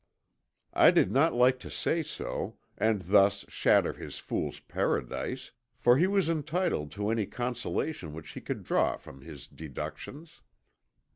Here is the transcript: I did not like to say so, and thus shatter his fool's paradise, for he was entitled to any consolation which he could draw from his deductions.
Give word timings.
I 0.73 0.89
did 0.89 1.11
not 1.11 1.35
like 1.35 1.59
to 1.59 1.69
say 1.69 2.01
so, 2.01 2.57
and 2.75 3.03
thus 3.03 3.45
shatter 3.49 3.93
his 3.93 4.17
fool's 4.17 4.59
paradise, 4.59 5.51
for 5.77 5.95
he 5.99 6.07
was 6.07 6.27
entitled 6.27 6.89
to 6.93 7.11
any 7.11 7.27
consolation 7.27 8.11
which 8.11 8.31
he 8.31 8.41
could 8.41 8.63
draw 8.63 8.97
from 8.97 9.21
his 9.21 9.45
deductions. 9.45 10.41